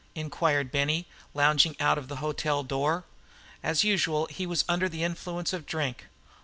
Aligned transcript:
Inquired 0.15 0.71
Benny, 0.71 1.05
lounging 1.35 1.75
out 1.79 1.99
of 1.99 2.07
the 2.07 2.15
hotel 2.15 2.63
door. 2.63 3.03
As 3.61 3.83
usual 3.83 4.25
he 4.31 4.47
was 4.47 4.65
under 4.67 4.89
the 4.89 5.03
influence 5.03 5.53
of 5.53 5.67
drink. 5.67 6.07